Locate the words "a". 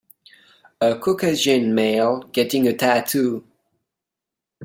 0.81-0.95, 2.67-2.73